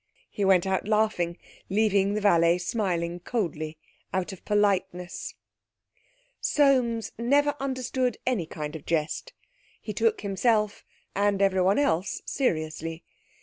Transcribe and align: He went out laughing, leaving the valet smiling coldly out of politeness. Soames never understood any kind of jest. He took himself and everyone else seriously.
He 0.31 0.43
went 0.43 0.65
out 0.65 0.87
laughing, 0.87 1.37
leaving 1.69 2.15
the 2.15 2.21
valet 2.21 2.57
smiling 2.57 3.19
coldly 3.19 3.77
out 4.11 4.33
of 4.33 4.43
politeness. 4.45 5.35
Soames 6.39 7.11
never 7.19 7.55
understood 7.59 8.17
any 8.25 8.47
kind 8.47 8.75
of 8.75 8.87
jest. 8.87 9.33
He 9.79 9.93
took 9.93 10.21
himself 10.21 10.83
and 11.13 11.39
everyone 11.39 11.77
else 11.77 12.23
seriously. 12.25 13.03